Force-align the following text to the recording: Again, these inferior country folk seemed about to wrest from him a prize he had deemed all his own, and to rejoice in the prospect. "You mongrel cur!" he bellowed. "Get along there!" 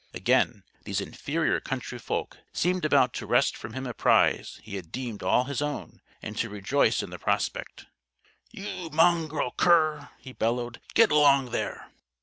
Again, 0.15 0.63
these 0.83 0.99
inferior 0.99 1.59
country 1.59 1.99
folk 1.99 2.39
seemed 2.53 2.85
about 2.85 3.13
to 3.13 3.27
wrest 3.27 3.55
from 3.55 3.73
him 3.73 3.85
a 3.85 3.93
prize 3.93 4.59
he 4.63 4.75
had 4.75 4.91
deemed 4.91 5.21
all 5.21 5.43
his 5.43 5.61
own, 5.61 6.01
and 6.23 6.35
to 6.39 6.49
rejoice 6.49 7.03
in 7.03 7.11
the 7.11 7.19
prospect. 7.19 7.85
"You 8.49 8.89
mongrel 8.89 9.51
cur!" 9.55 10.09
he 10.17 10.33
bellowed. 10.33 10.81
"Get 10.95 11.11
along 11.11 11.51
there!" 11.51 11.91